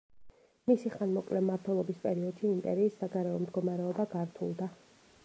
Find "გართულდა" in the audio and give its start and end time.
4.15-4.73